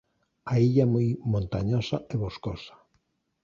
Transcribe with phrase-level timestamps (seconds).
[0.51, 2.73] A illa é moi montañosa e boscosa.